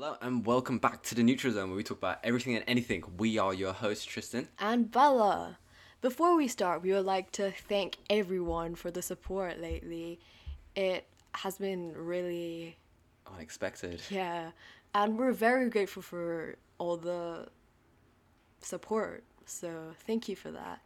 [0.00, 3.04] Hello and welcome back to the Neutral Zone where we talk about everything and anything.
[3.18, 4.48] We are your host Tristan.
[4.58, 5.58] and Bella.
[6.00, 10.18] Before we start, we would like to thank everyone for the support lately.
[10.74, 12.78] It has been really,
[13.26, 14.00] Unexpected.
[14.08, 14.52] yeah,
[14.94, 17.48] and we're very grateful for all the
[18.62, 19.22] support.
[19.44, 20.80] So, thank you for that.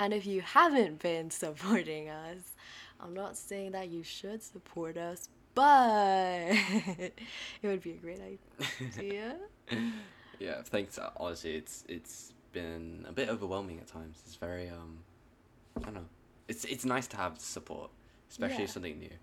[0.00, 2.56] And if you haven't been supporting us,
[2.98, 5.28] I'm not saying that you should support us,
[5.58, 6.48] but
[7.62, 9.36] it would be a great idea.
[10.40, 11.00] Yeah, thanks.
[11.16, 14.22] Honestly, it's it's been a bit overwhelming at times.
[14.24, 14.98] It's very um,
[15.76, 16.08] I don't know.
[16.46, 17.90] It's it's nice to have support,
[18.30, 18.70] especially Yeah.
[18.70, 19.16] something new.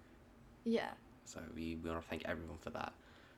[0.65, 0.91] yeah.
[1.23, 2.91] So we, we want to thank everyone for that.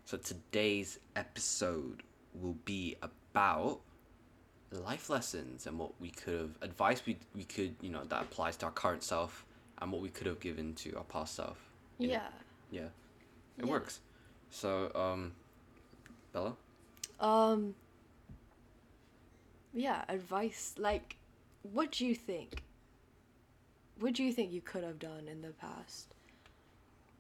[0.06, 2.02] So today's episode
[2.34, 3.80] will be about
[4.72, 8.58] life lessons and what we could have advice we we could you know that applies
[8.58, 9.46] to our current self
[9.82, 11.60] and what we could have given to our past self.
[12.00, 12.18] Yeah.
[12.18, 12.24] know?
[12.72, 12.82] Yeah.
[13.58, 13.72] It Yeah.
[13.72, 14.00] works.
[14.50, 15.34] So um,
[16.34, 16.56] Bella.
[17.20, 17.76] Um.
[19.74, 20.74] Yeah, advice.
[20.78, 21.18] Like,
[21.64, 22.64] what do you think?
[24.00, 26.14] What do you think you could have done in the past?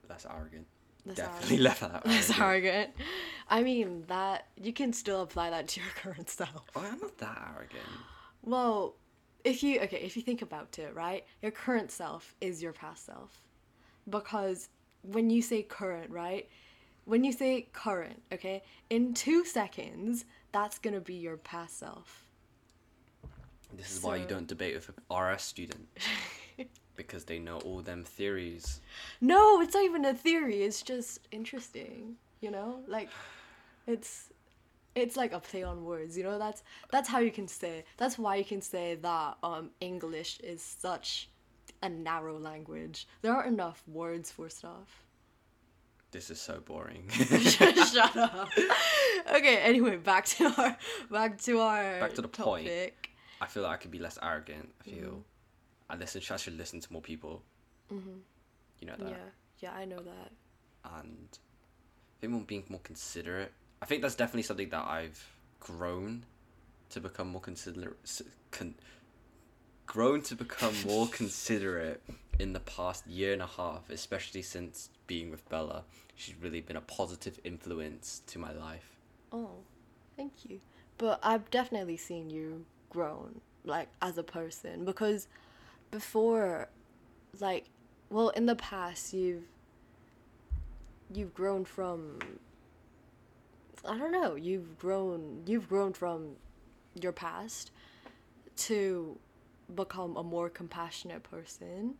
[0.07, 0.67] That's arrogant.
[1.05, 2.75] That's Definitely left that That's arrogant.
[2.75, 2.93] arrogant.
[3.49, 6.63] I mean, that you can still apply that to your current self.
[6.75, 7.83] Oh, I'm not that arrogant.
[8.43, 8.95] Well,
[9.43, 13.05] if you okay, if you think about it, right, your current self is your past
[13.05, 13.41] self,
[14.09, 14.69] because
[15.11, 16.49] when you say current, right,
[17.05, 22.27] when you say current, okay, in two seconds, that's gonna be your past self.
[23.73, 25.87] This is why you don't debate with a RS student.
[26.97, 28.81] because they know all them theories.
[29.21, 30.63] No, it's not even a theory.
[30.63, 32.15] It's just interesting.
[32.41, 33.09] You know, like
[33.85, 34.33] it's
[34.95, 36.17] it's like a play on words.
[36.17, 37.85] You know, that's that's how you can say.
[37.97, 41.29] That's why you can say that um English is such
[41.81, 43.07] a narrow language.
[43.21, 45.03] There aren't enough words for stuff.
[46.11, 47.07] This is so boring.
[47.41, 48.49] Shut up.
[49.35, 49.57] Okay.
[49.57, 50.77] Anyway, back to our
[51.11, 52.69] back to our Back to the point.
[53.39, 54.69] I feel like I could be less arrogant.
[54.81, 55.23] I feel
[55.89, 56.21] I listen.
[56.31, 57.43] I should listen to more people.
[57.93, 58.19] Mm-hmm.
[58.79, 59.15] You know that, Yeah,
[59.59, 60.31] yeah, I know that.
[60.99, 63.51] and I think more being more considerate.
[63.81, 65.23] I think that's definitely something that I've
[65.59, 66.25] grown
[66.89, 67.97] to become more considerate.
[68.51, 68.75] Con,
[69.87, 72.03] grown to become more considerate
[72.37, 75.83] in the past year and a half, especially since being with Bella.
[76.15, 78.95] She's really been a positive influence to my life.
[79.31, 79.51] Oh,
[80.15, 80.59] thank you.
[80.97, 85.27] But I've definitely seen you grown, like as a person, because
[85.89, 86.69] before,
[87.39, 87.65] like,
[88.09, 89.43] well, in the past, you've
[91.13, 92.19] you've grown from.
[93.85, 94.35] I don't know.
[94.35, 95.43] You've grown.
[95.45, 96.31] You've grown from
[96.99, 97.71] your past
[98.57, 99.17] to
[99.73, 101.95] become a more compassionate person.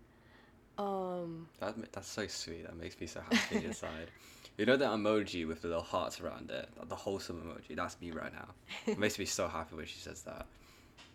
[0.77, 1.47] Um.
[1.59, 2.65] That that's so sweet.
[2.65, 4.11] That makes me so happy inside.
[4.57, 7.75] You know that emoji with the little hearts around it, the wholesome emoji.
[7.75, 8.47] That's me right now.
[8.87, 10.47] It makes me so happy when she says that.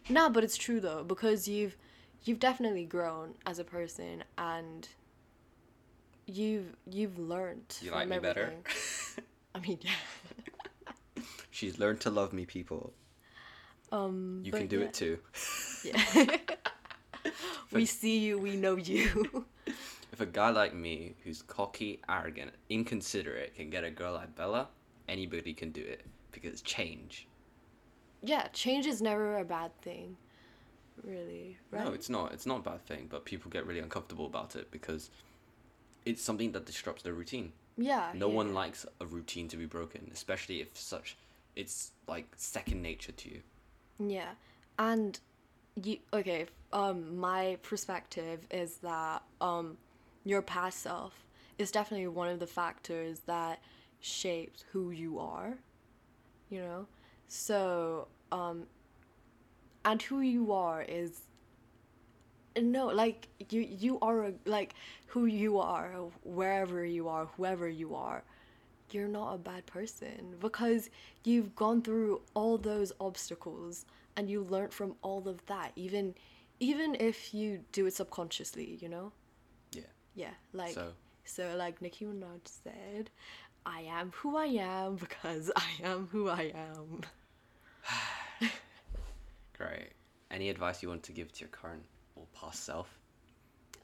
[0.08, 1.76] No, but it's true though because you've
[2.24, 4.88] you've definitely grown as a person and
[6.26, 7.76] you've you've learned.
[7.80, 8.52] You from like me better?
[9.54, 11.22] I mean, yeah.
[11.50, 12.92] She's learned to love me, people.
[13.92, 14.84] Um, You can do yeah.
[14.86, 15.19] it too.
[15.84, 16.36] Yeah.
[17.72, 18.38] we see you.
[18.38, 19.47] We know you.
[20.12, 24.69] If a guy like me, who's cocky, arrogant, inconsiderate, can get a girl like Bella,
[25.08, 26.02] anybody can do it
[26.32, 27.26] because change.
[28.22, 30.16] yeah, change is never a bad thing.
[31.02, 31.84] Really, right?
[31.86, 32.32] No, it's not.
[32.32, 35.10] It's not a bad thing, but people get really uncomfortable about it because
[36.04, 37.52] it's something that disrupts their routine.
[37.78, 38.12] yeah.
[38.14, 38.34] No yeah.
[38.36, 41.16] one likes a routine to be broken, especially if such
[41.56, 43.41] it's like second nature to you.
[43.98, 44.30] Yeah.
[44.78, 45.19] And
[45.82, 49.76] you okay, um my perspective is that um
[50.25, 51.25] your past self
[51.58, 53.60] is definitely one of the factors that
[54.00, 55.54] shapes who you are.
[56.50, 56.86] You know?
[57.28, 58.66] So, um
[59.84, 61.22] and who you are is
[62.60, 64.75] no, like you you are like
[65.06, 65.91] who you are,
[66.22, 68.22] wherever you are, whoever you are
[68.94, 70.91] you're not a bad person because
[71.25, 73.84] you've gone through all those obstacles
[74.16, 76.14] and you learned from all of that even
[76.61, 79.12] even if you do it subconsciously you know
[79.72, 79.82] Yeah.
[80.14, 80.93] yeah like So-
[81.25, 83.11] so like Nicki Minaj said
[83.64, 87.00] I am who I am because I am who I am
[89.56, 89.90] Great.
[90.31, 91.84] Any advice you want to give to your current
[92.16, 92.99] or past self?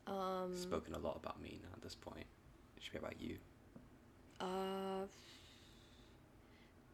[0.06, 2.26] um Spoken a lot about me now at this point.
[2.76, 3.36] It should be about you.
[4.40, 5.06] Uh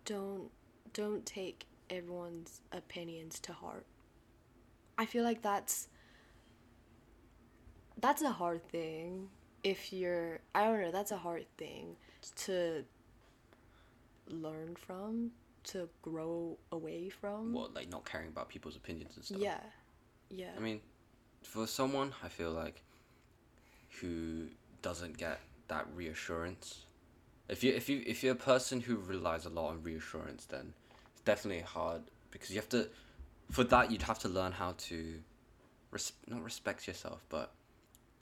[0.04, 0.50] don't
[0.92, 3.86] don't take everyone's opinions to heart
[4.98, 5.88] i feel like that's
[8.00, 9.28] that's a hard thing
[9.62, 11.96] if you're i don't know that's a hard thing
[12.36, 12.84] to
[14.28, 15.30] learn from,
[15.64, 17.52] to grow away from.
[17.52, 19.38] What like not caring about people's opinions and stuff.
[19.40, 19.60] Yeah,
[20.30, 20.50] yeah.
[20.56, 20.80] I mean,
[21.42, 22.82] for someone I feel like
[24.00, 24.46] who
[24.82, 26.84] doesn't get that reassurance,
[27.48, 30.72] if you if you if you're a person who relies a lot on reassurance, then
[31.12, 32.88] it's definitely hard because you have to.
[33.50, 35.20] For that, you'd have to learn how to,
[35.90, 37.52] res- not respect yourself, but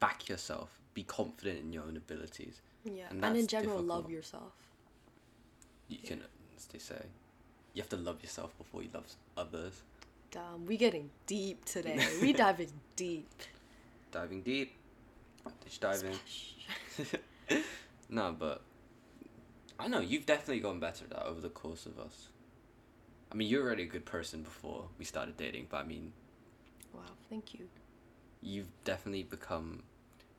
[0.00, 0.68] back yourself.
[0.94, 2.60] Be confident in your own abilities.
[2.84, 4.52] yeah, and and, in general, love yourself.
[5.88, 6.22] You can,
[6.56, 7.02] as they say,
[7.74, 9.04] you have to love yourself before you love
[9.36, 9.82] others.
[10.32, 12.04] Damn, we're getting deep today.
[12.22, 13.28] we diving deep.
[14.10, 14.74] Diving deep,
[15.62, 16.18] ditch diving.
[18.08, 18.62] no, but
[19.82, 22.28] I know you've definitely gotten better at that over the course of us.
[23.30, 26.12] I mean, you're already a good person before we started dating, but I mean,
[26.94, 27.00] Wow,
[27.30, 27.68] thank you.
[28.42, 29.82] you've definitely become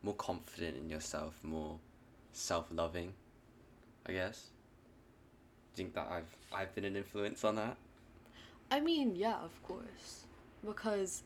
[0.04, 1.80] more confident in yourself, more
[2.32, 3.14] self-loving.
[4.06, 4.48] I guess.
[5.76, 7.78] Do you think that I've I've been an influence on that?
[8.70, 10.26] I mean, yeah, of course,
[10.66, 11.24] because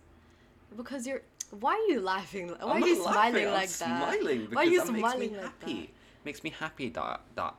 [0.75, 1.21] because you're.
[1.59, 2.49] Why are you laughing?
[2.49, 4.13] Why I'm are you smiling laughing, like I'm that?
[4.19, 5.93] Smiling because Why are you that makes me like happy.
[6.25, 7.55] Makes me happy that that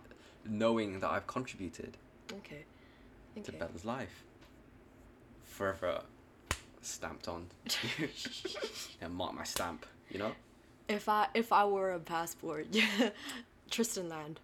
[0.48, 1.96] knowing that I've contributed.
[2.28, 2.36] that?
[2.36, 2.64] Okay.
[3.42, 3.58] to Okay.
[3.58, 4.24] Bella's life.
[5.44, 6.02] Forever
[6.82, 7.46] stamped on.
[9.00, 10.32] and mark my stamp, you know?
[10.88, 13.10] If I if I were a passport, yeah,
[13.70, 14.40] Tristan Land.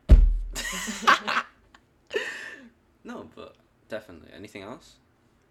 [3.04, 3.54] No, but
[3.88, 4.30] definitely.
[4.34, 4.96] Anything else?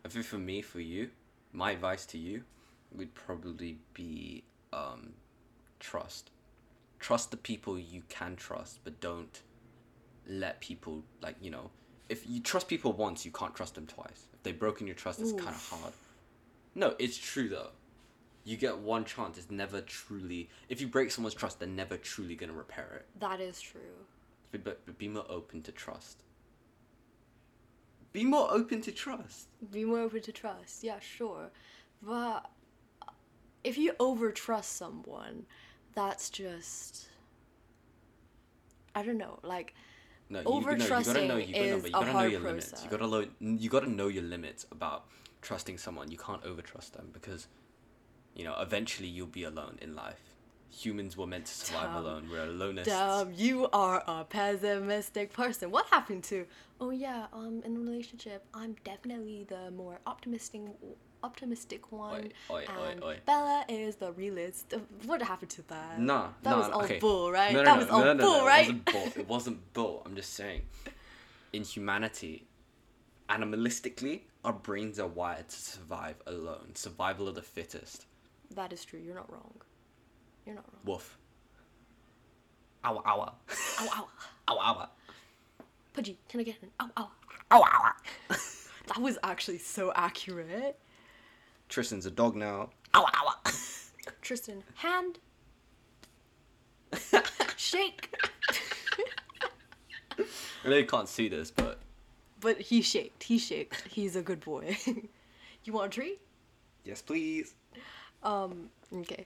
[0.04, 1.12] I think for me, for you,
[1.54, 2.44] my advice to you
[2.92, 5.14] would probably be um,
[5.80, 6.32] trust.
[7.00, 9.42] Trust the people you can trust, but don't
[10.28, 11.70] let people, like, you know,
[12.10, 14.28] if you trust people once, you can't trust them twice.
[14.34, 15.94] If they've broken your trust, it's kind of hard.
[16.76, 17.70] No, it's true though.
[18.44, 19.38] You get one chance.
[19.38, 20.50] It's never truly.
[20.68, 23.06] If you break someone's trust, they're never truly gonna repair it.
[23.20, 23.82] That is true.
[24.52, 26.24] But, but, but be more open to trust.
[28.12, 29.48] Be more open to trust.
[29.72, 30.84] Be more open to trust.
[30.84, 31.50] Yeah, sure,
[32.02, 32.50] but
[33.02, 33.12] uh,
[33.64, 35.46] if you over trust someone,
[35.96, 37.08] that's just.
[38.94, 39.74] I don't know, like
[40.34, 40.86] No, you, know, you gotta know.
[40.86, 42.68] You gotta, know, Over-trusting but you is gotta a know hard your limits.
[42.68, 42.92] You process.
[42.92, 45.06] gotta lo- You gotta know your limits about
[45.42, 46.12] trusting someone.
[46.12, 47.48] You can't over trust them because,
[48.36, 50.20] you know, eventually you'll be alone in life.
[50.72, 51.96] Humans were meant to survive Damn.
[51.98, 52.30] alone.
[52.32, 52.86] We're aloneists.
[52.92, 55.70] Damn, you are a pessimistic person.
[55.70, 56.46] What happened to?
[56.82, 60.62] Oh yeah, um, in a relationship, I'm definitely the more optimistic,
[61.24, 63.18] optimistic one, oi, oi, and oi.
[63.26, 64.74] Bella is the realist.
[65.06, 66.00] What happened to that?
[66.00, 67.00] Nah, that nah, was all okay.
[67.00, 67.54] bull, right?
[67.54, 68.70] No, no, that no, was all no, no, bull, no, right?
[68.70, 69.22] It wasn't bull.
[69.22, 70.02] It wasn't bull.
[70.06, 70.62] I'm just saying.
[71.54, 72.46] In humanity,
[73.30, 76.76] animalistically, our brains are wired to survive alone.
[76.76, 78.06] Survival of the fittest.
[78.56, 79.00] That is true.
[79.00, 79.54] You're not wrong.
[80.46, 80.96] You're not wrong.
[80.96, 81.18] Woof.
[82.86, 83.36] Ow, ow, Ow,
[83.80, 84.08] ow.
[84.50, 84.90] ow, ow,
[85.94, 87.12] Pudgy, can I get an ow, ow?
[87.52, 88.36] ow, ow.
[88.88, 90.78] That was actually so accurate.
[91.74, 92.70] Tristan's a dog now.
[92.94, 93.52] Ow, ow.
[94.22, 95.18] Tristan, hand.
[97.58, 98.16] Shake.
[100.20, 101.80] I know you can't see this, but
[102.40, 103.24] But he shaked.
[103.24, 103.88] He shaked.
[103.88, 104.78] He's a good boy.
[105.64, 106.20] you want a treat?
[106.86, 107.56] yes, please.
[108.22, 109.26] Um, okay.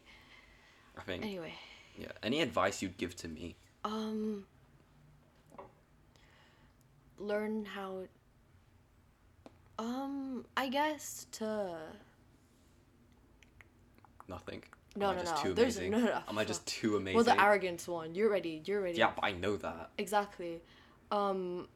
[0.98, 1.26] I think.
[1.26, 1.54] Anyway,
[1.98, 2.14] Yeah.
[2.24, 3.58] Any advice you'd give to me?
[3.84, 4.46] um,
[7.20, 8.04] learn how.
[9.78, 11.76] Um, I guess to.
[14.28, 14.64] Nothing.
[14.96, 15.54] No, no, no.
[15.54, 15.92] There's amazing?
[15.92, 16.20] no, no.
[16.28, 17.16] Am I just too amazing?
[17.16, 18.16] Well, the arrogance one.
[18.16, 18.62] You're ready.
[18.66, 18.98] You're ready.
[18.98, 19.92] Yeah, but I know that.
[19.98, 20.62] Exactly.
[21.12, 21.68] Um.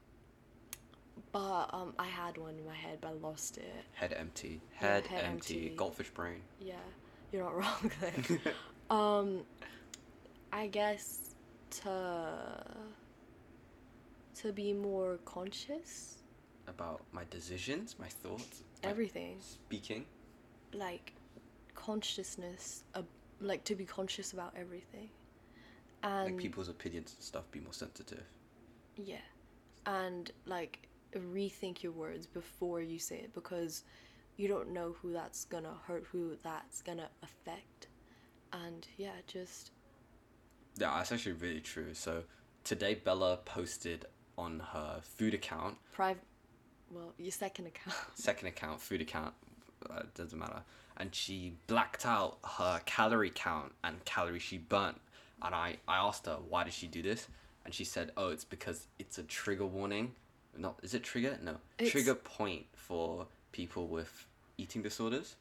[1.30, 3.72] But um, I had one in my head, but I lost it.
[3.94, 4.60] Head empty.
[4.74, 5.54] Yeah, Head, head empty.
[5.62, 5.76] empty.
[5.76, 6.40] Goldfish brain.
[6.60, 6.74] Yeah,
[7.32, 8.52] you're not wrong there.
[8.90, 9.40] um,
[10.52, 11.34] I guess
[11.82, 12.34] to
[14.34, 16.18] to be more conscious,
[16.66, 20.04] About my decisions, my thoughts, my everything speaking.
[20.74, 21.14] like
[21.74, 23.02] consciousness, uh,
[23.40, 25.10] like to be conscious about everything,
[26.02, 27.44] and like people's opinions and stuff.
[27.50, 28.24] Be more sensitive.
[28.96, 29.16] yeah,
[29.86, 33.84] and like rethink your words before you say it because
[34.36, 37.88] you don't know who that's gonna hurt, who that's gonna affect,
[38.52, 39.72] and yeah, just
[40.78, 41.94] Yeah, that's actually really true.
[41.94, 42.24] So
[42.64, 44.06] today Bella posted
[44.38, 46.22] on her food account, private.
[46.90, 47.96] Well, your second account.
[48.14, 49.34] second account, food account,
[49.90, 50.62] uh, doesn't matter,
[50.96, 55.00] and she blacked out her calorie count and calories she burnt.
[55.42, 57.26] And I, I asked her why did she do this,
[57.64, 60.12] and she said, oh, it's because it's a trigger warning.
[60.56, 61.38] Not is it trigger?
[61.42, 64.26] No, It's- trigger point for people with
[64.58, 65.36] eating disorders.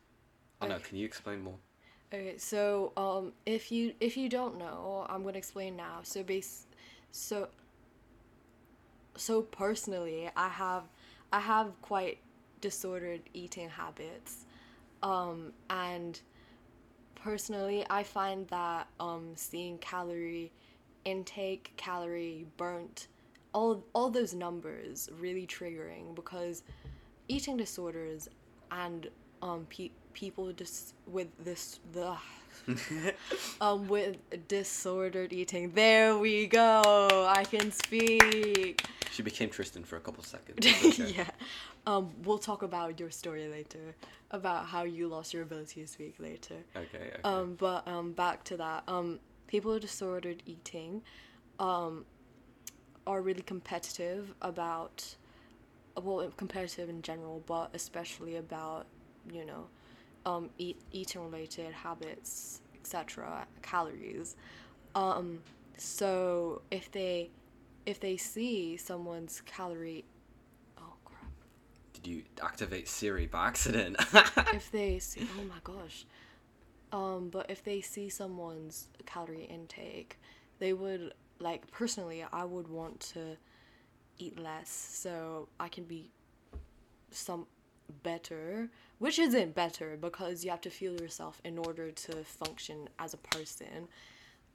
[0.61, 0.75] I know.
[0.75, 0.83] Okay.
[0.89, 1.55] Can you explain more?
[2.13, 5.99] Okay, so um, if you if you don't know, I'm gonna explain now.
[6.03, 6.65] So base,
[7.11, 7.47] so
[9.15, 10.83] so personally, I have
[11.31, 12.19] I have quite
[12.61, 14.45] disordered eating habits,
[15.03, 16.21] um, and
[17.15, 20.51] personally, I find that um, seeing calorie
[21.05, 23.07] intake, calorie burnt,
[23.53, 26.63] all all those numbers really triggering because
[27.27, 28.29] eating disorders
[28.71, 29.09] and
[29.41, 32.15] um pe- people just with this the
[33.61, 35.71] um with disordered eating.
[35.71, 37.27] There we go.
[37.29, 38.85] I can speak.
[39.11, 40.65] She became Tristan for a couple seconds.
[40.85, 41.13] Okay.
[41.17, 41.29] yeah.
[41.85, 43.95] Um, we'll talk about your story later,
[44.29, 46.55] about how you lost your ability to speak later.
[46.75, 46.97] Okay.
[46.97, 47.21] Okay.
[47.23, 48.83] Um, but um, back to that.
[48.87, 51.01] Um, people with disordered eating,
[51.59, 52.05] um,
[53.05, 55.15] are really competitive about,
[56.01, 58.85] well, competitive in general, but especially about,
[59.31, 59.67] you know,
[60.25, 63.47] um, eat eating related habits, etc.
[63.61, 64.35] Calories.
[64.95, 65.39] Um,
[65.77, 67.29] so if they,
[67.85, 70.05] if they see someone's calorie,
[70.77, 71.31] oh crap.
[71.93, 73.95] Did you activate Siri by accident?
[74.53, 76.05] if they see oh my gosh
[76.91, 80.19] um but if they see someone's calorie intake
[80.59, 83.37] they would like personally i would want to
[84.17, 86.09] eat less so i can be
[87.09, 87.45] some
[88.03, 88.69] better
[89.01, 93.17] which isn't better because you have to feel yourself in order to function as a
[93.35, 93.87] person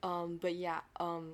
[0.03, 1.26] um but yeah um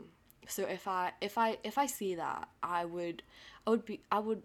[0.49, 3.23] so if i if i if i see that i would
[3.67, 4.43] i would be i would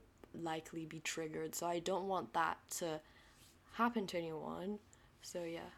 [0.52, 3.00] likely be triggered so i don't want that to
[3.74, 4.78] happen to anyone
[5.22, 5.70] so yeah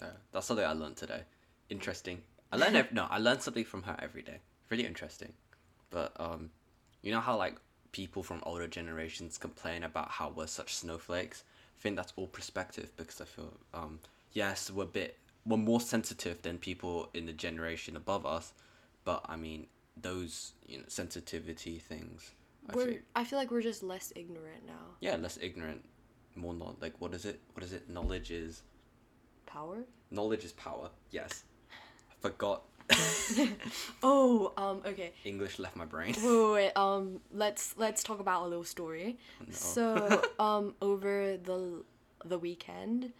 [0.00, 1.22] Uh, that's something I learned today.
[1.70, 2.18] Interesting.
[2.52, 4.38] I learn ev- no, I learn something from her every day.
[4.70, 5.32] Really interesting.
[5.90, 6.50] But um,
[7.02, 7.56] you know how like
[7.92, 11.44] people from older generations complain about how we're such snowflakes.
[11.78, 14.00] I think that's all perspective because I feel um,
[14.32, 18.52] yes, we're a bit we're more sensitive than people in the generation above us,
[19.04, 19.66] but I mean
[19.96, 22.32] those you know sensitivity things.
[22.68, 25.84] I we're feel, i feel like we're just less ignorant now yeah, less ignorant,
[26.34, 27.40] more not like what is it?
[27.54, 27.88] What is it?
[27.88, 28.62] Knowledge is
[29.46, 30.90] power knowledge is power.
[31.10, 31.44] Yes,
[32.10, 32.62] I forgot.
[34.02, 36.14] oh um okay English left my brain.
[36.16, 39.18] wait, wait, wait um let's let's talk about a little story
[39.50, 41.82] so um over the
[42.24, 43.12] the weekend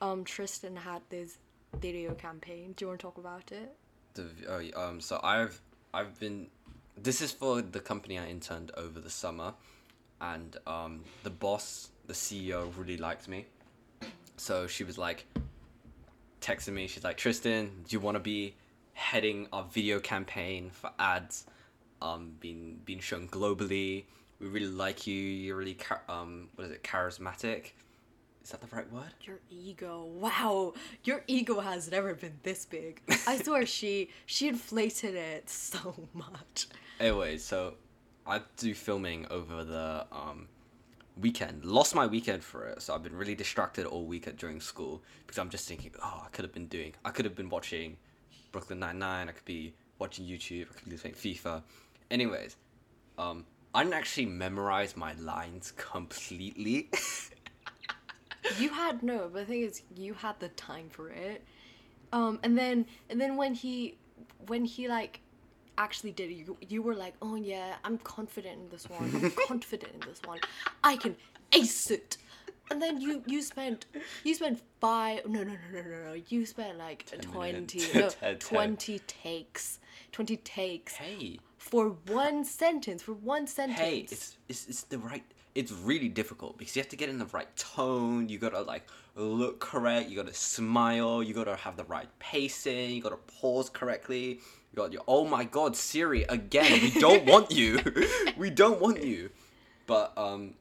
[0.00, 1.38] um tristan had this
[1.80, 3.74] video campaign do you want to talk about it
[4.14, 5.60] The, oh, um, so I've
[5.94, 6.48] I've been.
[6.96, 9.54] This is for the company I interned over the summer,
[10.20, 13.46] and um, the boss, the CEO, really liked me.
[14.36, 15.24] So she was like,
[16.40, 16.86] texting me.
[16.88, 18.54] She's like, Tristan, do you want to be
[18.94, 21.46] heading our video campaign for ads?
[22.00, 24.04] Um, being being shown globally.
[24.40, 25.14] We really like you.
[25.14, 26.82] You're really char- um, what is it?
[26.82, 27.72] Charismatic.
[28.42, 29.04] Is that the right word?
[29.22, 35.14] your ego wow your ego has never been this big i swear she she inflated
[35.14, 36.66] it so much
[37.00, 37.74] Anyway, so
[38.26, 40.46] I do filming over the um,
[41.20, 41.64] weekend.
[41.64, 45.38] Lost my weekend for it, so I've been really distracted all weekend during school because
[45.38, 47.96] I'm just thinking, oh, I could have been doing, I could have been watching
[48.52, 49.28] Brooklyn Nine Nine.
[49.28, 50.66] I could be watching YouTube.
[50.70, 51.62] I could be playing FIFA.
[52.10, 52.56] Anyways,
[53.18, 53.44] um,
[53.74, 56.90] I didn't actually memorize my lines completely.
[58.58, 61.44] you had no but the thing is you had the time for it
[62.12, 63.96] um and then and then when he
[64.46, 65.20] when he like
[65.78, 69.30] actually did it you, you were like oh yeah i'm confident in this one i'm
[69.48, 70.38] confident in this one
[70.84, 71.16] i can
[71.52, 72.16] ace it
[72.70, 73.86] and then you you spent
[74.24, 77.74] you spent five no no no no no no you spent like 20 minutes.
[77.94, 78.38] no, Ten- ten.
[78.38, 79.78] 20 takes
[80.12, 85.24] 20 takes hey, for one sentence for one sentence hey, it's, it's it's the right.
[85.54, 88.28] It's really difficult because you have to get in the right tone.
[88.30, 90.08] You gotta like look correct.
[90.08, 91.22] You gotta smile.
[91.22, 92.90] You gotta have the right pacing.
[92.90, 94.40] You gotta pause correctly.
[94.72, 96.80] You got your oh my god Siri again.
[96.80, 97.80] We don't want you.
[98.38, 99.28] we don't want you.
[99.86, 100.54] But um,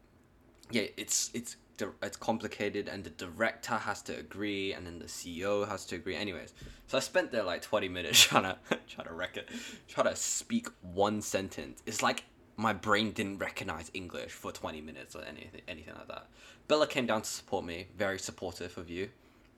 [0.72, 1.55] yeah, it's it's
[2.02, 6.16] it's complicated, and the director has to agree, and then the CEO has to agree.
[6.16, 6.54] Anyways,
[6.88, 8.58] so I spent there like twenty minutes trying to
[8.88, 9.50] trying to wreck it,
[9.88, 11.82] trying to speak one sentence.
[11.86, 12.24] It's like
[12.58, 16.28] my brain didn't recognize English for twenty minutes or anything anything like that.
[16.68, 19.10] Bella came down to support me, very supportive of you.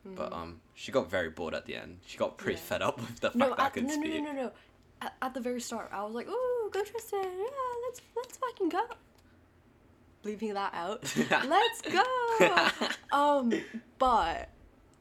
[0.05, 1.99] But um, she got very bored at the end.
[2.05, 2.65] She got pretty Yeah.
[2.65, 4.51] fed up with the fact no, that I could no, no, no, no, no.
[5.01, 7.23] At, at the very start, I was like, "Ooh, go Tristan!
[7.23, 7.45] Yeah,
[7.85, 8.81] let's let's fucking go."
[10.23, 11.03] Leaving that out,
[11.47, 12.87] let's go.
[13.11, 13.53] um,
[13.99, 14.49] but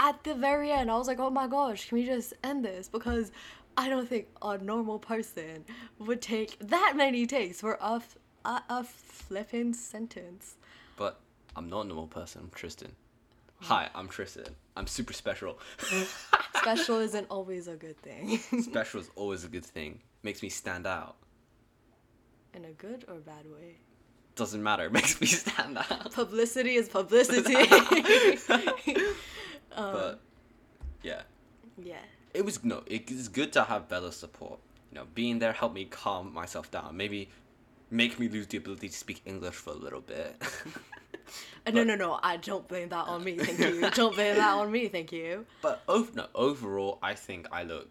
[0.00, 2.88] at the very end, I was like, "Oh my gosh, can we just end this?"
[2.88, 3.30] Because
[3.76, 5.64] I don't think a normal person
[5.98, 10.56] would take that many takes for a f- a, a flipping sentence.
[10.96, 11.20] But
[11.54, 12.42] I'm not a normal person.
[12.44, 12.92] I'm Tristan.
[13.60, 14.56] Hi, I'm Tristan.
[14.76, 15.60] I'm super special.
[16.56, 18.38] Special isn't always a good thing.
[18.62, 20.00] special is always a good thing.
[20.22, 21.16] Makes me stand out.
[22.54, 23.76] In a good or bad way?
[24.42, 24.86] Doesn't matter.
[24.90, 26.12] It makes me stand out.
[26.12, 27.54] Publicity is publicity.
[29.72, 30.20] um, But
[31.04, 31.22] yeah,
[31.80, 31.94] yeah.
[32.34, 32.82] it was no.
[32.86, 34.58] It is good to have Bella's support.
[34.90, 36.96] You know, being there helped me calm myself down.
[36.96, 37.28] Maybe
[37.88, 40.34] make me lose the ability to speak English for a little bit.
[41.64, 42.18] Uh, no, no, no.
[42.22, 43.38] I don't blame that on me.
[43.38, 43.88] Thank you.
[43.92, 44.88] don't blame that on me.
[44.88, 45.46] Thank you.
[45.62, 47.88] But ov- no, overall, I think I look.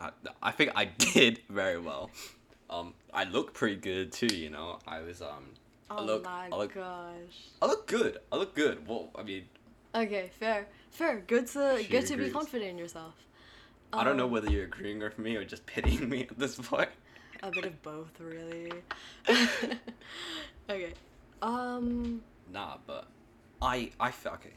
[0.00, 0.10] I,
[0.42, 0.84] I think I
[1.14, 2.10] did very well.
[2.70, 4.34] Um, I look pretty good too.
[4.34, 5.44] You know, I was um.
[5.90, 7.36] I Oh look, my I look, gosh.
[7.60, 8.18] I look good.
[8.30, 8.86] I look good.
[8.86, 9.44] Well, I mean,
[9.94, 11.18] Okay, fair, fair.
[11.26, 13.14] Good to good to be confident in yourself.
[13.92, 16.54] I don't know Um, whether you're agreeing with me or just pitying me at this
[16.56, 16.90] point.
[17.42, 18.70] A bit of both, really.
[20.70, 20.92] okay.
[21.42, 22.22] Um.
[22.52, 23.08] Nah, but
[23.60, 24.52] I I feel okay.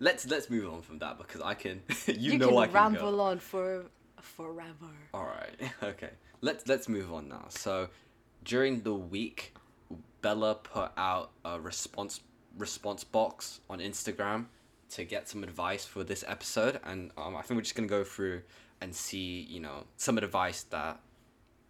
[0.00, 1.82] Let's let's move on from that because I can.
[2.06, 3.20] you, know can I can ramble go.
[3.20, 3.84] on for
[4.22, 4.92] forever.
[5.12, 5.70] All right.
[5.82, 6.10] Okay.
[6.40, 7.46] Let's let's move on now.
[7.48, 7.88] So,
[8.44, 9.54] during the week,
[10.22, 12.20] Bella put out a response
[12.56, 14.46] response box on Instagram
[14.90, 18.04] to get some advice for this episode, and um, I think we're just gonna go
[18.04, 18.42] through
[18.80, 21.00] and see you know some advice that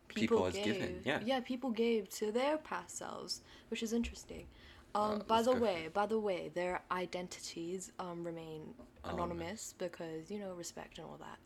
[0.08, 1.00] people, has given.
[1.04, 1.20] Yeah.
[1.25, 4.46] Yeah, people gave to their past selves, which is interesting.
[4.94, 9.14] Um, Uh, by the way, by the way, their identities um remain Anonymous.
[9.14, 11.38] anonymous because you know respect and all that.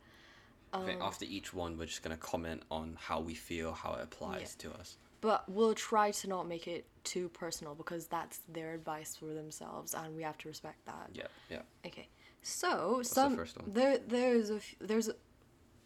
[0.73, 3.93] I think Um, after each one, we're just gonna comment on how we feel, how
[3.93, 4.97] it applies to us.
[5.21, 9.93] But we'll try to not make it too personal because that's their advice for themselves,
[9.93, 11.11] and we have to respect that.
[11.13, 11.27] Yeah.
[11.49, 11.61] Yeah.
[11.85, 12.09] Okay,
[12.41, 13.71] so the some first one?
[13.71, 15.15] there there's a there's a,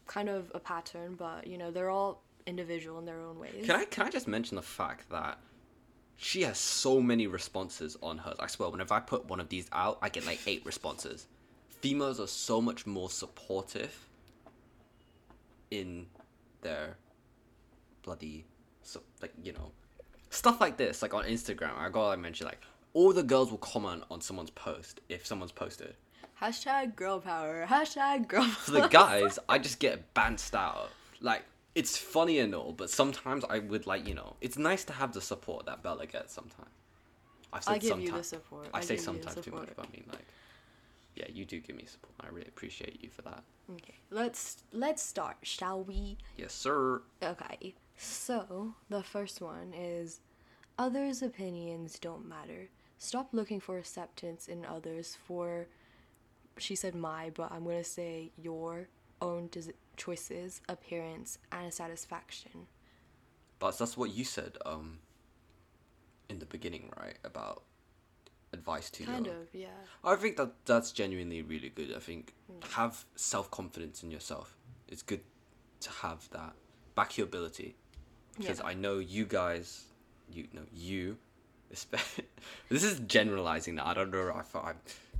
[0.07, 3.65] kind of a pattern, but you know they're all individual in their own ways.
[3.65, 5.37] Can I can I just mention the fact that
[6.15, 8.37] she has so many responses on hers.
[8.39, 11.27] I swear, whenever I put one of these out, I get like eight responses.
[11.69, 14.06] Females are so much more supportive
[15.71, 16.05] in
[16.61, 16.97] their
[18.03, 18.45] bloody
[18.81, 19.71] so like you know
[20.29, 22.61] stuff like this like on instagram i gotta mention like
[22.93, 25.95] all the girls will comment on someone's post if someone's posted
[26.41, 27.65] Hashtag girl power.
[27.67, 30.91] Hashtag girl for the guys, I just get bounced out.
[31.19, 34.93] Like it's funny and all, but sometimes I would like you know, it's nice to
[34.93, 36.69] have the support that Bella gets sometimes.
[37.51, 38.27] I've said I give you the sometimes.
[38.27, 38.67] support.
[38.73, 40.25] I, I say give you the sometimes too much, but I mean like,
[41.17, 42.13] yeah, you do give me support.
[42.21, 43.43] I really appreciate you for that.
[43.73, 46.17] Okay, let's let's start, shall we?
[46.37, 47.01] Yes, sir.
[47.21, 47.75] Okay.
[47.97, 50.21] So, the first one is
[50.77, 52.69] others' opinions don't matter.
[52.99, 55.67] Stop looking for acceptance in others for
[56.57, 58.87] she said my, but I'm to say your
[59.21, 62.67] own des- choices, appearance, and satisfaction.
[63.59, 64.99] But that's what you said um
[66.29, 67.17] in the beginning, right?
[67.23, 67.63] About
[68.53, 69.09] advice to you.
[69.09, 69.67] Kind of, yeah.
[70.03, 71.93] I think that that's genuinely really good.
[71.95, 72.33] I think
[72.71, 74.55] have self confidence in yourself.
[74.87, 75.21] It's good
[75.81, 76.53] to have that.
[76.95, 77.75] Back your ability,
[78.37, 78.65] because Yeah.
[78.67, 79.83] I know you guys,
[80.31, 81.17] you know you.
[81.73, 82.23] espe-
[82.69, 83.85] This is generalizing now.
[83.85, 84.31] I don't know.
[84.39, 84.73] if I,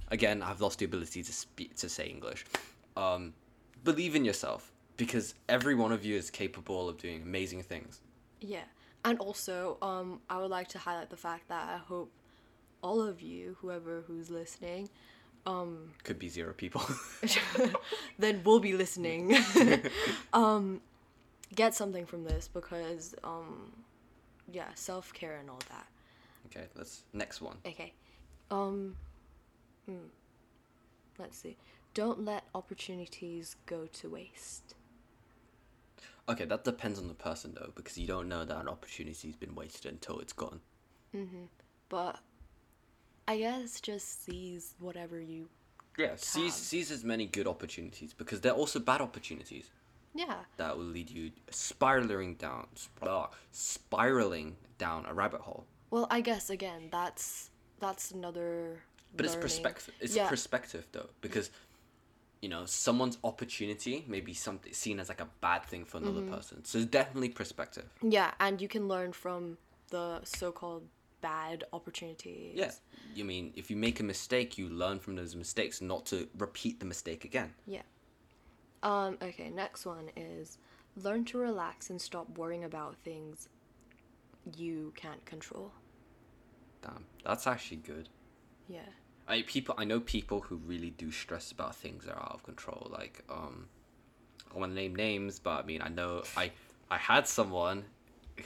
[0.09, 2.45] again, I've lost the ability to speak to say English.
[2.95, 3.33] Um,
[3.83, 8.01] believe in yourself because every one of you is capable of doing amazing things.
[8.41, 8.63] Yeah.
[9.05, 12.11] And also, um, I would like to highlight the fact that I hope
[12.88, 14.89] all of you, whoever who's listening,
[15.45, 16.82] um, Could be zero people.
[18.19, 19.36] then we'll be listening,
[20.34, 20.82] um,
[21.56, 23.71] get something from this because, um,
[24.52, 25.88] yeah, self care and all that.
[26.47, 27.58] okay, let's next one.
[27.65, 27.93] Okay.
[28.52, 28.95] Um,
[29.86, 30.08] hmm.
[31.19, 31.58] Let's see.
[31.93, 34.76] Don't let opportunities go to waste.
[36.30, 39.56] Okay, that depends on the person though, because you don't know that an opportunity's been
[39.56, 40.60] wasted until it's gone.
[41.15, 41.47] Mhm.
[41.89, 42.19] But
[43.27, 45.49] I guess just seize whatever you.
[45.97, 49.69] Yeah, seize seize as many good opportunities because they're also bad opportunities
[50.13, 50.35] Yeah.
[50.57, 55.65] that will lead you spiraling down, sp- spiraling down a rabbit hole.
[55.89, 58.81] Well, I guess again that's that's another.
[59.15, 59.93] But it's perspective.
[59.99, 60.29] It's Yeah.
[60.29, 61.49] perspective though, because
[62.41, 66.21] you know someone's opportunity may be something seen as like a bad thing for another
[66.21, 66.33] Mm-hmm.
[66.35, 66.65] person.
[66.65, 67.89] So it's definitely perspective.
[68.01, 69.57] Yeah, and you can learn from
[69.89, 70.83] the so-called
[71.21, 72.53] bad opportunities.
[72.56, 72.71] Yeah,
[73.15, 76.80] you mean if you make a mistake, you learn from those mistakes, not to repeat
[76.80, 77.53] the mistake again.
[77.65, 77.84] Yeah.
[78.84, 79.17] Um.
[79.21, 79.49] Okay.
[79.49, 80.58] Next one is
[80.95, 83.49] learn to relax and stop worrying about things
[84.56, 85.71] you can't control.
[86.82, 88.10] Damn, that's actually good.
[88.67, 88.80] Yeah.
[89.27, 92.43] I people I know people who really do stress about things that are out of
[92.43, 92.89] control.
[92.91, 93.67] Like um,
[94.49, 96.51] I don't to name names, but I mean I know I
[96.89, 97.86] I had someone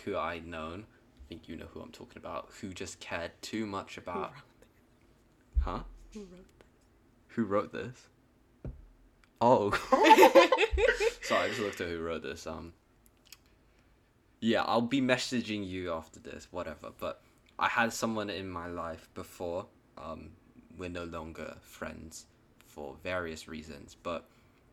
[0.04, 0.86] who I'd known.
[1.32, 2.50] Think you know who I'm talking about.
[2.60, 4.34] Who just cared too much about.
[5.62, 5.84] Huh?
[6.14, 6.46] Who wrote
[7.28, 8.10] Who wrote this?
[9.40, 9.72] Oh.
[11.22, 12.46] Sorry, I just looked at who wrote this.
[12.46, 12.74] Um.
[14.42, 16.90] yeah, I'll be messaging you after this, whatever.
[17.00, 17.22] But
[17.58, 19.68] I had someone in my life before.
[19.98, 20.32] Um,
[20.78, 22.26] we're no longer friends
[22.68, 24.28] for various reasons, but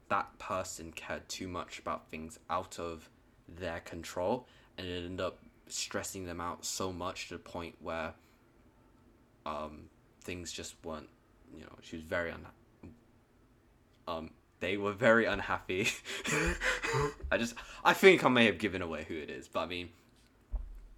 [0.08, 3.08] that person cared too much about things out of
[3.48, 5.38] their control, and it ended up
[5.72, 8.14] stressing them out so much to the point where
[9.46, 9.88] um,
[10.22, 11.08] things just weren't.
[11.54, 12.46] You know, she was very un.
[14.06, 15.88] Um, they were very unhappy.
[17.30, 17.54] I just,
[17.84, 19.88] I think I may have given away who it is, but I mean,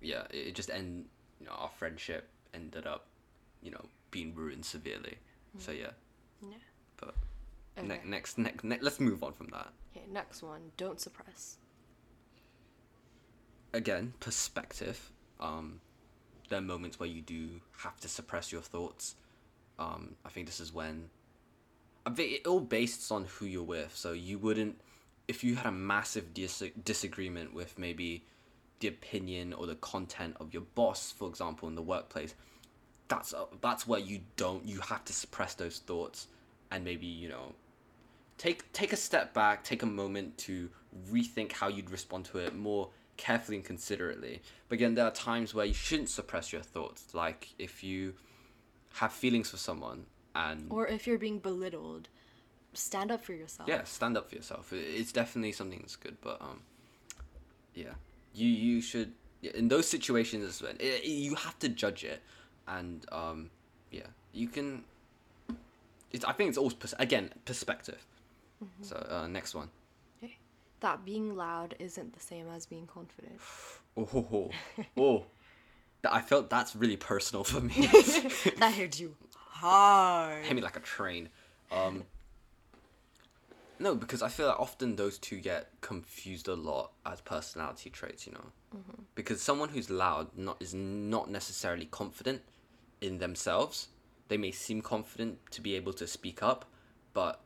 [0.00, 1.06] yeah, it just end.
[1.40, 3.06] You know, our friendship ended up,
[3.62, 5.16] you know, being ruined severely.
[5.58, 5.90] So yeah,
[6.42, 6.56] Yeah.
[6.98, 7.14] but
[7.78, 7.86] Okay.
[7.88, 9.68] ne- next, next, ne- let's move on from that.
[9.96, 10.70] okay, next one.
[10.76, 11.56] Don't suppress.
[13.72, 15.12] Again, perspective.
[15.38, 15.80] Um,
[16.48, 19.14] there are moments where you do have to suppress your thoughts.
[19.78, 21.10] Um, I think this is when.
[22.18, 23.94] It all based on who you're with.
[23.94, 24.80] So you wouldn't,
[25.28, 28.24] if you had a massive dis- disagreement with maybe
[28.80, 32.34] the opinion or the content of your boss, for example, in the workplace,
[33.08, 34.64] that's uh, that's where you don't.
[34.66, 36.28] You have to suppress those thoughts,
[36.70, 37.52] and maybe you know,
[38.38, 40.70] take take a step back, take a moment to
[41.10, 42.88] rethink how you'd respond to it more
[43.20, 44.40] carefully and considerately.
[44.68, 47.14] But again, there are times where you shouldn't suppress your thoughts.
[47.14, 48.14] Like if you
[48.94, 52.08] have feelings for someone and Or if you're being belittled,
[52.72, 53.68] stand up for yourself.
[53.68, 54.72] yeah, stand up for yourself.
[54.72, 56.62] It's definitely something that's good, but um,
[57.74, 57.94] yeah,
[58.34, 62.20] you you should in those situations when it, you have to judge it,
[62.66, 63.50] and um,
[63.90, 64.84] yeah, you can.
[66.12, 68.00] It's I think it's all pers- again perspective.
[68.82, 69.68] So uh, next one.
[70.80, 73.40] That being loud isn't the same as being confident.
[73.96, 74.50] Oh,
[74.96, 75.24] oh.
[76.10, 77.74] I felt that's really personal for me.
[78.56, 80.44] that hit you hard.
[80.44, 81.28] hit me like a train.
[81.70, 82.04] Um,
[83.78, 88.26] no, because I feel like often those two get confused a lot as personality traits,
[88.26, 88.44] you know.
[89.14, 92.42] Because someone who's loud not is not necessarily confident
[93.00, 93.88] in themselves.
[94.28, 96.66] They may seem confident to be able to speak up,
[97.12, 97.40] but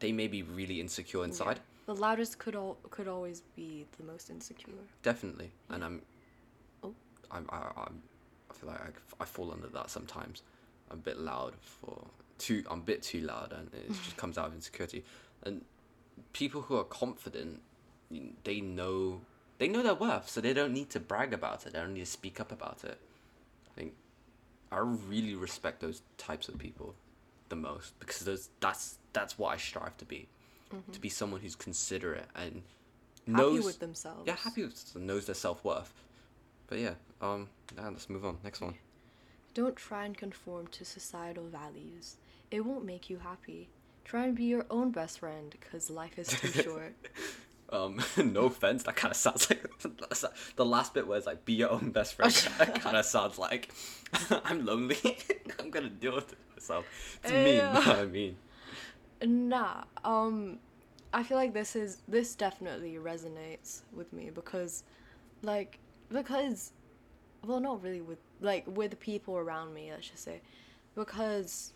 [0.00, 1.60] they may be really insecure inside.
[1.86, 4.72] The loudest could al- could always be the most insecure.
[5.02, 6.02] Definitely, and I'm,
[6.82, 6.94] Oh.
[7.30, 8.02] I'm, I, I'm,
[8.50, 10.42] I feel like I, I fall under that sometimes.
[10.90, 12.06] I'm a bit loud for
[12.38, 12.64] too.
[12.70, 15.04] I'm a bit too loud, and it just comes out of insecurity.
[15.42, 15.62] And
[16.32, 17.60] people who are confident,
[18.44, 19.20] they know
[19.58, 21.72] they know their worth, so they don't need to brag about it.
[21.74, 22.98] They don't need to speak up about it.
[23.68, 23.92] I think
[24.72, 26.94] I really respect those types of people
[27.50, 30.28] the most because those that's that's what I strive to be,
[30.92, 32.62] to be someone who's considerate and
[33.28, 33.36] Mm-hmm.
[33.36, 34.22] Happy knows with themselves.
[34.26, 35.92] yeah, happy with knows their self worth.
[36.66, 38.36] But yeah, um, now let's move on.
[38.44, 38.74] Next one.
[39.54, 42.16] Don't try and conform to societal values.
[42.50, 43.68] It won't make you happy.
[44.04, 46.94] Try and be your own best friend, because life is too short.
[47.70, 47.98] Um,
[48.32, 49.64] no offense, that kind of sounds like
[50.56, 52.30] the last bit was like be your own best friend.
[52.58, 53.70] that kind of sounds like
[54.44, 55.16] I'm lonely.
[55.58, 56.84] I'm gonna deal with it myself.
[57.22, 57.60] It's mean.
[57.62, 58.36] I mean,
[59.24, 60.58] Nah, um,
[61.12, 64.84] I feel like this is this definitely resonates with me because,
[65.42, 65.78] like,
[66.10, 66.72] because,
[67.44, 69.90] well, not really with like with people around me.
[69.90, 70.40] Let's just say,
[70.94, 71.72] because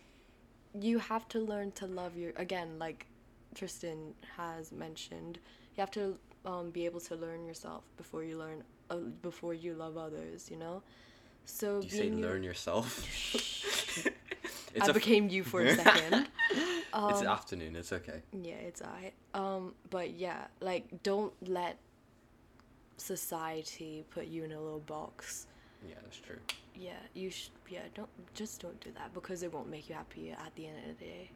[0.78, 3.06] you have to learn to love your again, like
[3.54, 5.38] Tristan has mentioned,
[5.76, 9.74] you have to um be able to learn yourself before you learn uh, before you
[9.74, 10.50] love others.
[10.50, 10.82] You know,
[11.46, 13.06] so you say learn yourself?
[14.80, 16.28] I a became you for a second.
[16.92, 17.76] it's Um, afternoon.
[17.76, 18.22] It's okay.
[18.32, 19.14] Yeah, it's alright.
[19.34, 21.78] Um, but yeah, like don't let
[22.96, 25.46] society put you in a little box.
[25.88, 26.38] Yeah, that's true.
[26.74, 27.50] Yeah, you should.
[27.68, 30.78] Yeah, don't just don't do that because it won't make you happy at the end
[30.90, 31.30] of the day.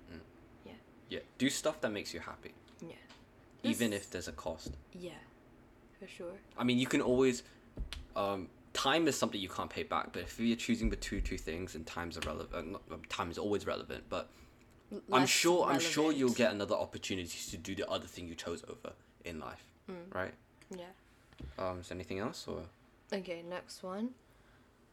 [0.64, 0.72] Yeah,
[1.08, 1.20] Yeah.
[1.38, 2.94] do stuff that makes you happy, Yeah,
[3.62, 4.72] even This- if there's a cost.
[4.92, 5.18] yeah,
[5.98, 6.38] for sure.
[6.56, 7.42] I mean, you can always.
[8.16, 11.74] Um, time is something you can't pay back, but if you're choosing between two things
[11.74, 14.04] and time's irrelevant, not, um, time is always relevant.
[14.08, 14.30] But
[15.12, 18.62] I'm sure I'm sure you'll get another opportunity to do the other thing you chose
[18.68, 18.92] over
[19.24, 20.14] in life, Mm.
[20.14, 20.34] right?
[20.70, 20.84] Yeah.
[21.58, 22.62] Um, is there anything else or?
[23.12, 24.10] Okay, next one.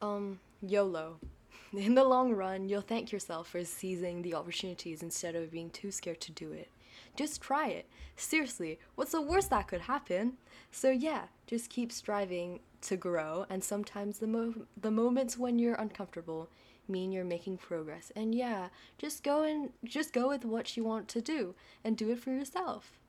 [0.02, 1.20] Um, YOLO.
[1.74, 5.92] In the long run, you'll thank yourself for seizing the opportunities instead of being too
[5.92, 6.70] scared to do it.
[7.16, 7.86] Just try it.
[8.16, 10.38] Seriously, what's the worst that could happen?
[10.72, 15.76] So yeah, just keep striving to grow and sometimes the mo- the moments when you're
[15.76, 16.50] uncomfortable
[16.90, 18.12] mean you're making progress.
[18.16, 22.10] And yeah, just go and just go with what you want to do and do
[22.12, 23.00] it for yourself.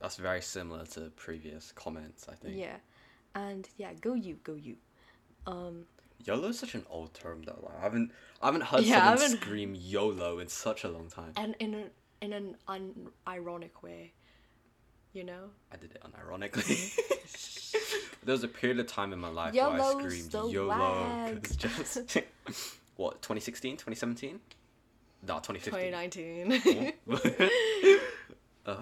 [0.00, 2.56] That's very similar to previous comments, I think.
[2.56, 2.76] Yeah.
[3.34, 4.76] And yeah, go you, go you.
[5.46, 5.84] Um
[6.24, 7.60] YOLO is such an old term though.
[7.62, 8.12] Like, I haven't
[8.42, 11.32] I haven't heard Yeah, someone haven't- scream YOLO in such a long time.
[11.36, 11.90] and in an
[12.22, 14.12] in an unironic way,
[15.12, 15.50] you know.
[15.70, 16.96] I did it unironically.
[18.24, 20.74] there was a period of time in my life where I screamed YOLO YOLO.
[21.42, 21.56] 'cause wags.
[21.56, 22.16] just
[22.96, 24.40] what 2016, 2017?
[25.26, 25.72] No, 2015.
[25.72, 26.92] 2019.
[28.66, 28.76] uh,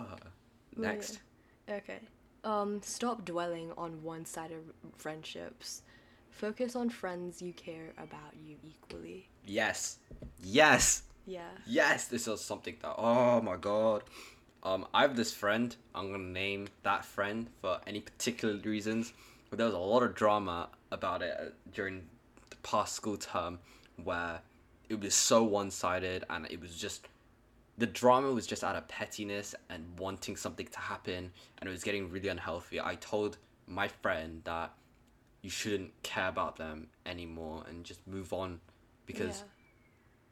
[0.76, 1.20] next.
[1.68, 2.00] okay.
[2.42, 4.58] Um, stop dwelling on one-sided
[4.96, 5.82] friendships.
[6.30, 9.28] Focus on friends you care about you equally.
[9.46, 9.98] Yes.
[10.42, 11.02] Yes.
[11.26, 11.48] Yeah.
[11.66, 14.02] Yes, this is something that oh my god.
[14.62, 15.74] Um, I have this friend.
[15.94, 19.12] I'm gonna name that friend for any particular reasons.
[19.48, 22.02] But there was a lot of drama about it uh, during
[22.50, 23.58] the past school term,
[24.02, 24.40] where
[24.88, 27.08] it was so one-sided, and it was just
[27.76, 31.82] the drama was just out of pettiness and wanting something to happen, and it was
[31.82, 32.80] getting really unhealthy.
[32.80, 34.72] I told my friend that
[35.42, 38.60] you shouldn't care about them anymore and just move on,
[39.06, 39.46] because Yeah.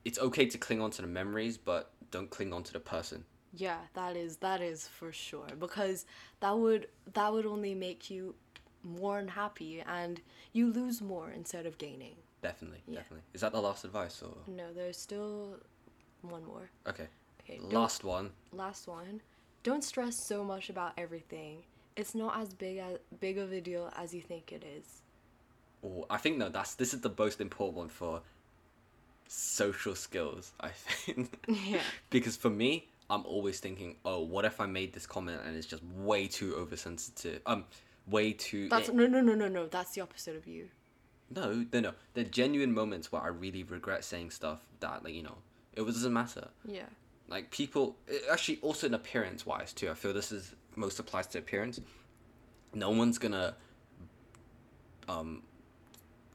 [0.05, 3.25] it's okay to cling on to the memories, but don't cling on to the person.
[3.55, 6.07] Yeah, that is that is for sure because
[6.41, 8.35] that would that would only make you
[8.83, 10.23] more unhappy and
[10.53, 12.17] you lose more instead of gaining.
[12.43, 12.97] Definitely, Yeah.
[12.97, 13.25] definitely.
[13.33, 15.59] Is that the last advice or No, there's still
[16.23, 16.71] one more.
[16.87, 17.09] okay?
[17.41, 18.33] Okay, Last one.
[18.53, 19.21] last one.
[19.63, 21.65] Don't stress so much about everything.
[21.97, 25.03] It's not as big as big of a deal as you think it is.
[25.85, 28.23] Oh, I think no, that's this is the most important one for
[29.29, 30.53] social skills.
[30.61, 31.81] I think Yeah.
[32.11, 35.67] because for me, I'm always thinking, oh, what if I made this comment and it's
[35.67, 37.43] just way too oversensitive?
[37.47, 37.65] Um,
[38.07, 38.69] way too.
[38.69, 39.67] That's eh, no no no no no.
[39.67, 40.69] That's the opposite of you.
[41.35, 41.93] No, no, no.
[42.15, 45.39] There are genuine moments where I really regret saying stuff that, like, you know,
[45.75, 46.49] it doesn't matter.
[46.65, 46.85] Yeah.
[47.29, 51.27] like people eh, actually also in appearance wise too i feel this is most applies
[51.29, 51.81] to appearance
[52.75, 53.55] no one's gonna
[55.09, 55.43] um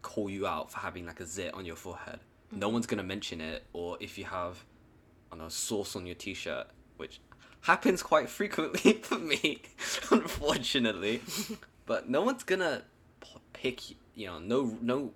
[0.01, 2.19] call you out for having like a zit on your forehead
[2.51, 4.63] no one's gonna mention it or if you have
[5.31, 7.19] i don't know sauce on your t-shirt which
[7.61, 9.61] happens quite frequently for me
[10.11, 11.21] unfortunately
[11.85, 12.81] but no one's gonna
[13.53, 15.11] pick y- you know no no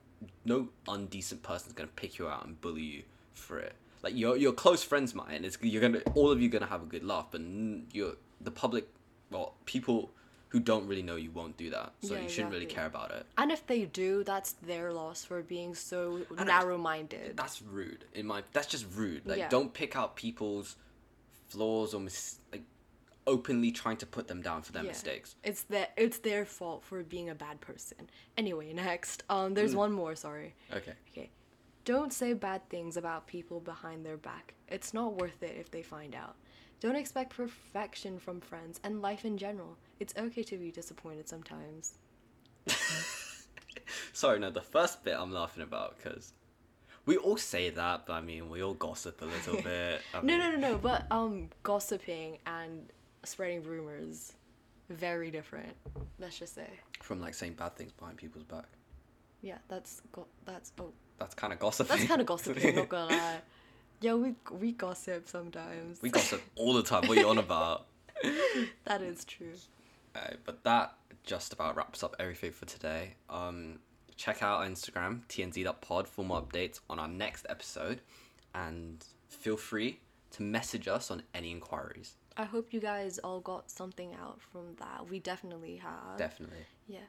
[0.46, 3.74] no undecent person's gonna pick you out and bully you for it.
[4.04, 6.84] Like your your close friends might and it's you're gonna all of you gonna have
[6.84, 7.42] a good laugh but
[7.92, 8.88] you're the public
[9.32, 10.12] well people
[10.50, 11.94] who don't really know you won't do that.
[12.02, 13.26] So Yeah, you shouldn't really care about it.
[13.38, 17.38] And if they do, that's their loss for being so narrow-minded.
[17.38, 18.04] that's rude.
[18.14, 19.26] In my that's just rude.
[19.26, 19.50] Like Yeah.
[19.50, 20.76] don't pick out people's
[21.48, 22.64] flaws or mis- like
[23.28, 24.90] openly trying to put them down for their Yeah.
[24.90, 28.10] mistakes It's their it's their fault for being a bad person.
[28.38, 29.24] Anyway, next.
[29.30, 30.16] Um, there's one more.
[30.16, 30.56] Sorry.
[30.74, 31.30] okay Okay.
[31.86, 34.54] Don't say bad things about people behind their back.
[34.68, 36.36] It's not worth it if they find out.
[36.80, 39.78] Don't expect perfection from friends and life in general.
[40.00, 41.94] It's okay to be disappointed sometimes.
[44.14, 46.34] Sorry, no, the first bit I'm laughing about because
[47.06, 50.02] we all say that, but I mean, we all gossip a little bit.
[50.14, 50.78] I No, no, no, no.
[50.78, 52.92] But um, gossiping and
[53.24, 54.34] spreading rumors,
[54.90, 55.74] very different.
[56.20, 56.70] Let's just say.
[57.02, 58.66] From like saying bad things behind people's back.
[59.42, 61.96] Yeah, that's go- that's oh, That's kind of gossiping.
[61.98, 62.76] that's kind of gossiping.
[62.76, 63.38] not gonna lie.
[64.02, 66.02] Yeah, we we gossip sometimes.
[66.02, 67.08] we gossip all the time.
[67.08, 67.86] What are you on about?
[68.86, 69.54] that is true.
[70.16, 73.16] Uh, but that just about wraps up everything for today.
[73.30, 73.80] Um,
[74.16, 78.02] check out our Instagram, tnz.pod, for more updates on our next episode.
[78.54, 80.00] And feel free
[80.32, 82.16] to message us on any inquiries.
[82.38, 85.10] I hope you guys all got something out from that.
[85.10, 86.18] We definitely have.
[86.18, 86.66] Definitely.
[86.88, 87.00] Yeah.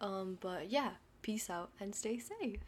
[0.00, 0.90] Um, but yeah,
[1.22, 2.60] peace out and stay safe.